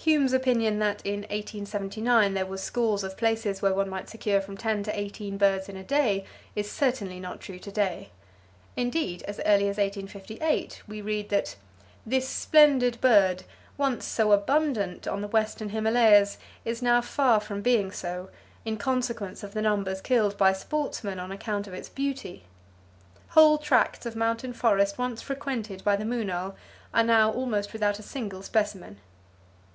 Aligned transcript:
Hume's 0.00 0.32
opinion 0.32 0.78
that 0.78 1.04
in 1.04 1.20
1879 1.22 2.32
there 2.32 2.46
were 2.46 2.56
scores 2.56 3.04
of 3.04 3.18
places 3.18 3.60
where 3.60 3.74
one 3.74 3.90
might 3.90 4.08
secure 4.08 4.40
from 4.40 4.56
ten 4.56 4.82
to 4.84 4.98
eighteen 4.98 5.36
birds 5.36 5.68
in 5.68 5.76
a 5.76 5.84
day, 5.84 6.24
is 6.56 6.70
certainly 6.70 7.20
not 7.20 7.40
true 7.40 7.58
to 7.58 7.70
day. 7.70 8.08
Indeed, 8.74 9.22
as 9.24 9.38
early 9.44 9.68
as 9.68 9.76
1858 9.76 10.82
we 10.88 11.02
read 11.02 11.28
that 11.28 11.56
"This 12.06 12.26
splendid 12.26 12.98
bird, 13.02 13.42
once 13.76 14.06
so 14.06 14.32
abundant 14.32 15.06
on 15.06 15.20
the 15.20 15.28
Western 15.28 15.70
Himalayas 15.70 16.38
is 16.64 16.80
now 16.80 17.02
far 17.02 17.38
from 17.38 17.60
being 17.60 17.90
so, 17.92 18.30
in 18.64 18.78
consequence 18.78 19.42
of 19.42 19.52
the 19.52 19.60
numbers 19.60 20.00
killed 20.00 20.38
by 20.38 20.54
sportsmen 20.54 21.18
on 21.18 21.30
account 21.30 21.66
of 21.66 21.74
its 21.74 21.90
beauty. 21.90 22.44
Whole 23.30 23.58
tracts 23.58 24.06
of 24.06 24.16
mountain 24.16 24.54
forest 24.54 24.96
once 24.96 25.20
frequented 25.20 25.84
by 25.84 25.96
the 25.96 26.04
moonal 26.06 26.54
are 26.94 27.04
now 27.04 27.28
[Page 27.28 27.34
198] 27.36 27.36
almost 27.36 27.72
without 27.74 27.98
a 27.98 28.02
single 28.08 28.42
specimen." 28.42 29.00